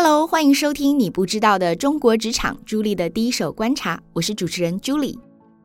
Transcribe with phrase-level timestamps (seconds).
[0.00, 5.18] Hello，欢迎收听你不知道的中国职场朱莉的第一手观察，我是主持人朱莉。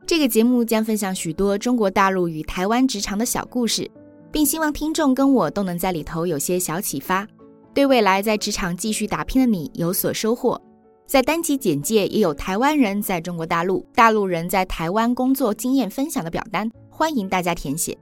[0.08, 3.88] 这个节目将分享许多中国大陆与台湾职场的小故事，
[4.32, 7.24] 并希望听众跟我都能在里头有些小启发，
[7.72, 10.60] 对未来在职场继续打拼的你有所收获。
[11.06, 17.96] 在单集简介也有台湾人在中国大陆、大陆人在台湾工作经验分享的表单，欢迎大家填写。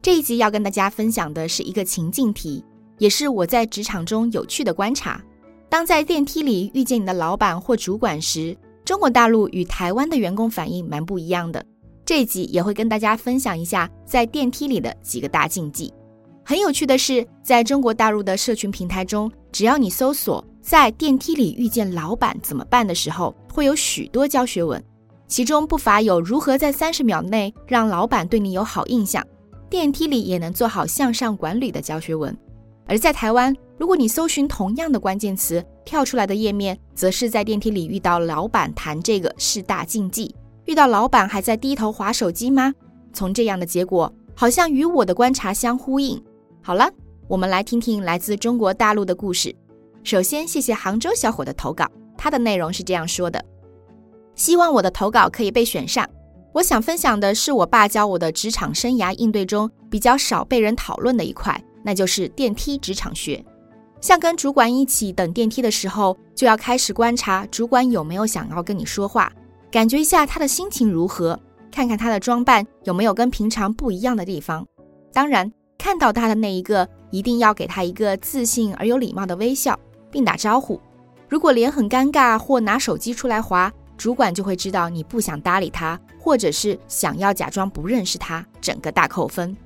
[0.00, 2.64] 这一集要跟大家分享的是一个情境题，
[2.98, 5.20] 也是我在职场中有趣的观察。
[5.68, 11.64] 当在电梯里遇见你的老板或主管时，中国大陆与台湾的员工反应蛮不一样的。
[12.04, 15.92] 这一集也会跟大家分享一下在电梯里的几个大禁忌。
[16.44, 24.80] 很有趣的是，在中国大陆的社群平台中，只要你搜索“在电梯里遇见老板怎么办”的时候，会有许多教学文，
[25.26, 29.26] 其中不乏有如何在三十秒内让老板对你有好印象，
[29.68, 32.34] 电梯里也能做好向上管理的教学文。
[32.86, 40.34] 而在台湾，如果你搜寻同样的关键词，跳出来的页面则是在电梯里遇到老板谈这个是大禁忌。
[40.64, 42.72] 遇到老板还在低头划手机吗？
[43.12, 46.22] 从这样的结果，好像与我的观察相呼应。
[46.62, 46.90] 好了，
[47.28, 49.54] 我们来听听来自中国大陆的故事。
[50.02, 53.44] 首先，谢谢杭州小伙的投稿，他的内容是这样说的：
[54.34, 56.08] 希望我的投稿可以被选上。
[56.52, 61.62] 我想分享的是我爸教我的职场生涯应对中比较少被人讨论的一块。
[61.84, 63.44] 那就是电梯职场学，
[64.00, 69.32] 像跟主管一起等电梯的时候，就要开始观察主管有没有想要跟你说话，
[69.70, 71.38] 感觉一下他的心情如何，
[71.70, 74.66] 看看他的装扮有没有跟平常不一样的地方。
[75.12, 79.78] 当然，看到他的那一个，一定要给他一个自信而有礼貌的微笑，
[80.10, 80.80] 并打招呼。
[81.28, 89.56] 如果脸很尴尬或拿手机出来滑，主管就会知道你不想搭理他，或者是想要假装不认识他，整个大扣分。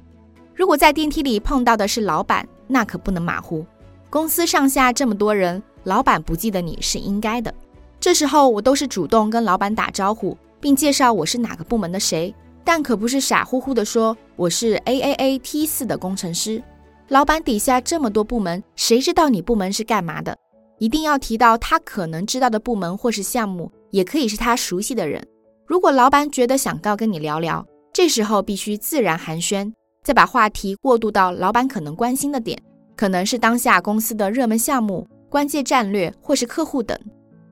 [0.55, 3.67] 如果在电梯里碰到的是老板，那可不能马虎。
[4.11, 7.55] 公司上下这么多人，老板不记得你是应该的。
[8.01, 16.61] 这时候我都是主动跟老板打招呼，并介绍我是哪个部门的谁，但可不是傻乎乎的说我是 AAA T 四的工程师。
[17.07, 20.37] 老板底下这么多部门，谁知道你部门是干嘛的？
[20.81, 25.25] 一定要提到他可能知道的部门或是项目，也可以是他熟悉的人。
[25.67, 29.73] 如果老板觉得想要跟你聊聊，这时候必须自然寒暄。
[30.03, 32.61] 再把话题过渡到老板可能关心的点，
[33.01, 36.95] 可能是当下公司的热门项目、关键战略或是客户等。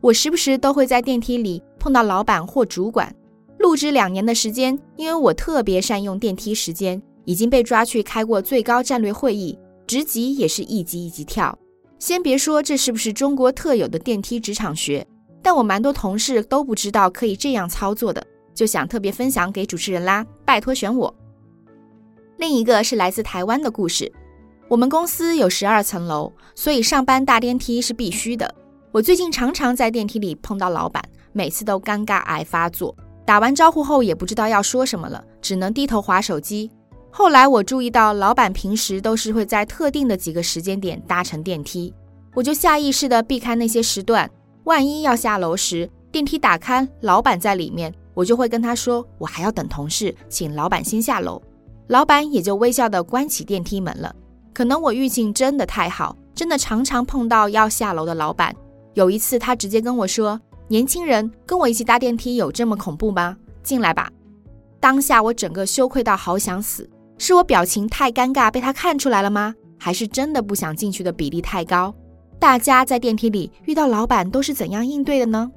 [0.03, 3.10] 我时不时都会在电梯里碰到老板或主管。
[3.59, 11.59] 入职两年的时间，因为我特别善用电梯时间，已经被抓去开过最高战略会议，职级也是一级一级跳。
[11.98, 15.06] 先别说这是不是中国特有的电梯职场学，
[15.42, 18.22] 但我蛮多同事都不知道可以这样操作的，
[18.54, 21.15] 就想特别分享给主持人啦，拜托选我。
[22.36, 24.12] 另一个是来自台湾的故事。
[24.69, 28.55] 我们公司有十二层楼，所以上班搭电梯是必须的。
[28.93, 31.03] 我最近常常在电梯里碰到老板，
[31.33, 32.95] 每次都尴尬癌发作。
[33.25, 36.71] 打完招呼后也不知道要说什么了，只能低头划手机。
[37.11, 41.95] 后来我注意到老板平时都是会在特定的几个时间点搭乘电梯，
[42.34, 44.31] 我就下意识地避开那些时段。
[44.65, 51.41] 万一要下楼时，电梯打开，老板在里面，我就会跟他说：“我还要等同事，请老板先下楼。”
[51.89, 54.15] 老板也就微笑地关起电梯门了。
[54.59, 58.53] 可能我运气真的太好，真的常常碰到要下楼的老板。
[58.95, 63.37] 有一次，他直接跟我说：“年轻人，跟我一起搭电梯有这么恐怖吗？
[63.63, 64.11] 进来吧。”
[64.81, 66.91] 当下我整个羞愧到好想死。
[67.19, 69.55] 是我表情太尴尬被他看出来了吗？
[69.79, 71.95] 还是真的不想进去的比例太高？
[72.41, 75.49] 大家在电梯里遇到老板都是怎样应对的呢？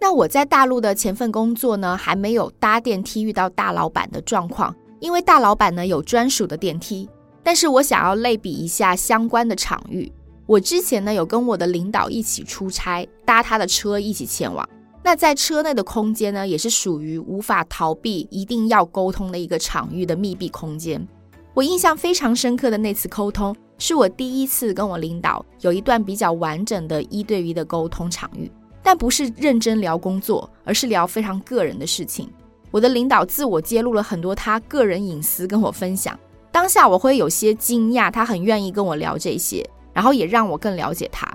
[0.00, 4.74] 那我在大陆的前份工作呢，还没有搭电梯遇到大老板的状况。
[4.98, 7.08] 因为大老板呢有专属的电梯，
[7.42, 10.10] 但是我想要类比一下相关的场域。
[10.46, 14.68] 我之前呢有跟我的领导一起出差，搭他的车一起前往。
[15.02, 21.06] 那在车内的空间呢，也是属于无法逃避、一定要沟通的一个场域的密闭空间。
[21.54, 28.50] 我印象非常深刻的那次沟通，是我第一次跟我领导有一段比较完整的一对一的沟通场域，
[28.82, 32.28] 但不是认真聊工作，而是聊非常个人的事情。
[32.70, 36.18] 我的领导自我揭露了很多他个人隐私跟我分享，
[36.52, 41.26] 当下我会有些惊讶，他很愿意跟我聊这些，然后也让我更了解他。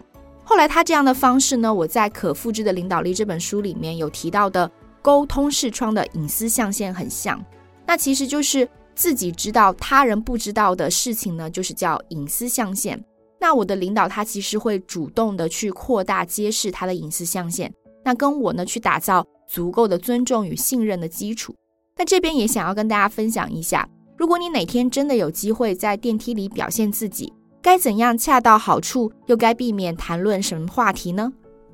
[0.43, 4.69] 后来他这样的方式呢，我在《可复制的领导力》这本书里面有提到的
[5.01, 7.43] 沟通视窗的隐私象限很像，
[7.85, 13.03] 那其实就是自己知道他人不知道的事情呢，就是叫隐私象限。
[13.39, 17.73] 那我的领导他其实会主动的去扩大揭示他的隐私象限，
[18.03, 19.25] 那跟我呢去打造。
[19.47, 21.53] 足够的尊重与信任的基础。
[21.97, 27.31] 那这边也想要跟大家分享一下，如果你哪天真的有机会在电梯里表现自己，
[27.61, 31.31] 该怎样恰到好处，又该避免谈论什么话题呢？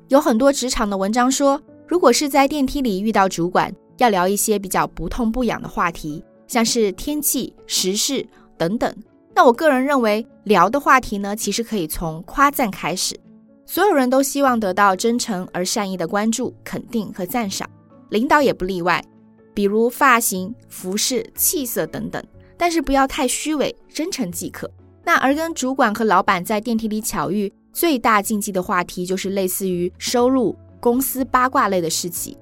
[0.08, 8.26] 有很多职场的文章说，如果是在电梯里遇到主管，要聊一些比较不痛不痒的话题，像是天气、时事
[8.58, 8.92] 等等。
[9.34, 13.18] 那我个人认为，聊的话题呢，其实可以从夸赞开始。
[13.64, 17.68] 所有人都希望得到真诚而善意的关注、肯定和赞赏，
[18.10, 19.02] 领导也不例外。
[19.54, 22.22] 比如发型、服饰、气色等等，
[22.56, 24.70] 但是不要太虚伪，真诚即可。
[25.04, 32.36] 那而跟主管和老板在电梯里巧遇，最大禁忌的话题就是类似于收入、公司八卦类的事情。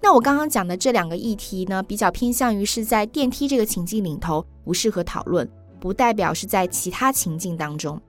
[0.00, 5.48] 那我刚刚讲的这两个议题呢，比较偏向于是在电梯这个情境里头，不适合讨论，
[5.80, 8.00] 不代表是在其他情境当中。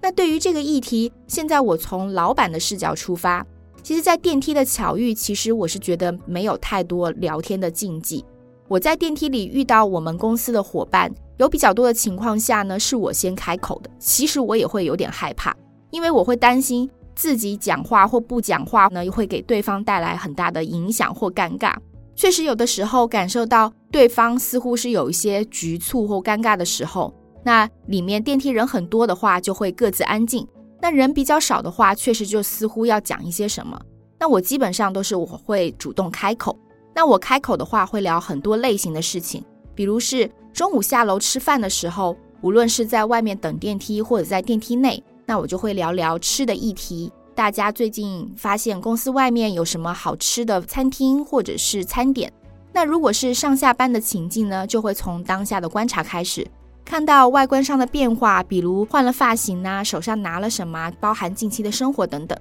[0.00, 3.46] 那对于这个议题，现在我从老板的视角出发。
[3.82, 8.24] 其实，在电梯的巧遇，其实我是觉得没有太多聊天的禁忌。
[8.68, 13.90] 我在电梯里遇到我们公司的伙伴，有比较多的情况下呢，是我先开口的。
[13.98, 15.54] 其实我也会有点害怕，
[15.90, 21.74] 因为我会担心自己讲话或不讲话呢，会给对方带来很大的影响或尴尬。
[22.14, 27.12] 确实，有的时候感受到对方似乎是有一些局促或尴尬的时候，
[27.44, 30.46] 那里面电梯人很多的话，就会各自安静。
[30.82, 33.80] 那人比较少的话，确实就似乎要讲一些什么。
[34.18, 36.58] 那我基本上都是我会主动开口。
[36.92, 39.44] 那我开口的话，会聊很多类型的事情，
[39.76, 47.12] 比如是中午下楼吃饭的时候，无论是在外面等电梯或者在电梯内，那我就会聊聊吃的议题。
[47.32, 52.30] 大家最近发现公司外面有什么好吃的餐厅或者是餐点？
[52.72, 56.44] 那如果是上下班的情境呢，就会从当下的观察开始。
[56.84, 62.38] 看到外观上的变化，比如换了发型啊，手上拿了什么，包含近期的生活等等。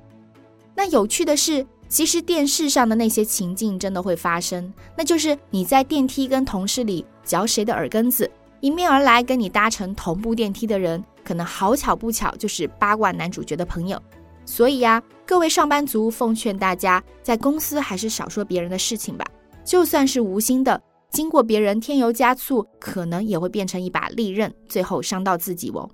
[0.76, 8.30] 那有趣的是，其实电视上的那些情境真的会发生，那就是你在电梯跟同事里嚼谁的耳根子，
[8.62, 14.02] 迎面而来跟你搭乘同步电梯的人，可能好巧不巧就是八卦男主角的朋友。
[14.46, 19.26] 所以呀，各位上班族，奉劝大家在公司还是少说别人的事情吧，
[19.64, 20.82] 就算是无心的。
[21.12, 25.90] 经过别人添油加醋，可能也会变成一把利刃，最后伤到自己哦。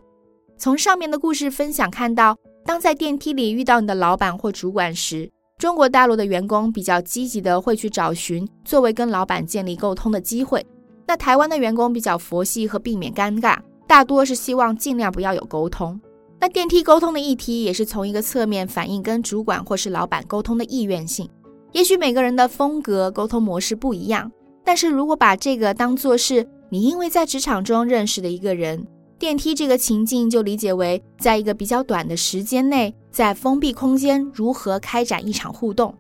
[0.58, 10.64] 从上面的故事分享看到，当在电梯里遇到你的老板或主管时，中国大陆的员工比较积极的会去找寻作为跟老板建立沟通的机会。
[11.08, 16.00] 那台湾的员工比较佛系和避免尴尬，大多是希望尽量不要有沟通。
[16.40, 21.28] 那电梯沟通的议题也是从一个侧面反映跟主管或是老板沟通的意愿性。
[21.72, 24.32] 也许每个人的风格沟通模式不一样。
[24.68, 28.86] 但是如果把这个当作是你因为在职场中认识的一个人，
[29.18, 35.96] 电梯这个情境就理解为在一个比较短的时间内，在封闭空间如何开展一场互动，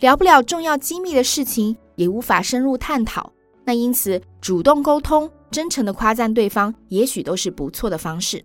[0.00, 3.30] 聊不了重要机密的事情，也无法深入探讨。
[3.66, 8.42] 那因此主动沟通、真诚的夸赞对方，也许都是不错的方式。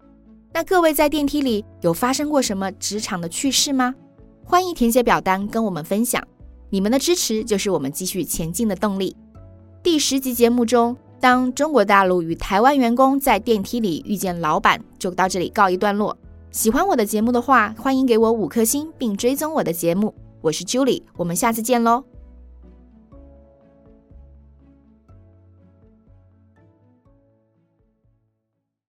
[0.51, 3.95] 那各位在电梯里有发生过什么职场的趣事吗？
[4.43, 6.21] 欢迎填写表单跟我们分享，
[6.69, 9.15] 你们的支持就是我们继续前进的动力。
[9.83, 16.17] 第十集节目中，当中国大陆与台湾员工在电梯里遇见老板，就到这里告一段落。
[16.51, 20.15] 喜欢我的节目的话，欢迎给我五颗星并追踪我的节目。
[20.39, 22.12] 我是 Julie，我们下次见喽。